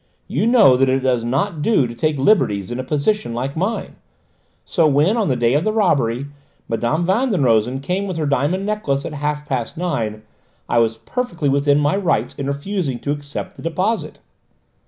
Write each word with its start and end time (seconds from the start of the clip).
You 0.27 0.47
know 0.47 0.77
that 0.77 0.89
it 0.89 1.01
does 1.01 1.23
not 1.23 1.61
do 1.61 1.85
to 1.85 1.93
take 1.93 2.17
liberties 2.17 2.71
in 2.71 2.79
a 2.79 2.83
position 2.83 3.35
like 3.35 3.55
mine. 3.55 3.97
So 4.65 4.87
when, 4.87 5.15
on 5.15 5.27
the 5.27 5.35
day 5.35 5.53
of 5.53 5.63
the 5.63 5.71
robbery, 5.71 6.25
Mme. 6.67 7.03
Van 7.05 7.29
den 7.29 7.43
Rosen 7.43 7.81
came 7.81 8.07
with 8.07 8.17
her 8.17 8.25
diamond 8.25 8.65
necklace 8.65 9.05
at 9.05 9.13
half 9.13 9.47
past 9.47 9.77
nine, 9.77 10.23
I 10.67 10.79
was 10.79 10.97
perfectly 10.97 11.49
within 11.49 11.79
my 11.79 11.95
rights 11.97 12.33
in 12.33 12.47
refusing 12.47 12.97
to 13.01 13.11
accept 13.11 13.57
the 13.57 13.61
deposit." 13.61 14.17